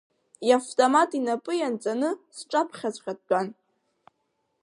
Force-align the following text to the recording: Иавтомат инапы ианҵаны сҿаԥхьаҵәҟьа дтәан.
Иавтомат 0.49 1.11
инапы 1.17 1.53
ианҵаны 1.57 2.09
сҿаԥхьаҵәҟьа 2.37 3.13
дтәан. 3.17 3.47